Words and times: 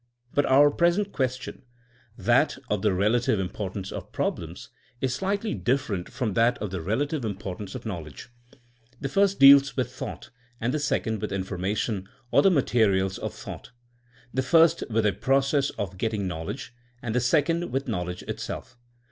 But 0.33 0.47
our 0.47 0.71
present 0.71 1.11
question— 1.11 1.61
^that 2.19 2.57
of 2.71 2.81
the 2.81 2.91
relative 2.91 3.37
THINEINa 3.37 3.45
AS 3.45 3.45
A 3.45 3.53
SCIENCE 3.53 3.53
211 3.53 3.53
importance 3.53 3.91
of 3.91 4.11
problems— 4.11 4.69
is 5.05 5.13
slightly 5.13 5.53
different 5.53 6.09
from 6.11 6.33
that 6.33 6.57
of 6.57 6.71
the 6.71 6.81
relative 6.81 7.23
importance 7.23 7.75
of 7.75 7.85
knowl 7.85 8.07
edge. 8.07 8.29
The 8.99 9.09
first 9.09 9.39
deals 9.39 9.77
with 9.77 9.91
thought 9.93 10.31
and 10.59 10.73
the 10.73 10.79
second 10.79 11.21
with 11.21 11.31
information, 11.31 12.09
or 12.31 12.41
the 12.41 12.49
materials 12.49 13.19
of 13.19 13.31
thought; 13.35 13.69
the 14.33 14.41
first 14.41 14.83
with 14.89 15.05
a 15.05 15.13
process 15.13 15.69
of 15.77 15.99
getting 15.99 16.27
knowledge 16.27 16.73
and 17.03 17.13
the 17.13 17.21
second 17.21 17.71
with 17.71 17.87
knowledge 17.87 18.23
itself. 18.23 18.79